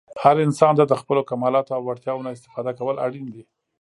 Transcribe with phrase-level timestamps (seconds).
[0.23, 3.43] هر انسان ته د خپلو کمالاتو او وړتیاوو نه استفاده کول اړین دي.